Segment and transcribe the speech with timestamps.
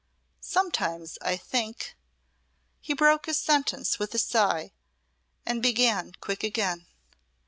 [0.41, 1.95] Sometimes I think"
[2.81, 4.71] He broke his sentence with a sigh
[5.45, 6.87] and began quick again.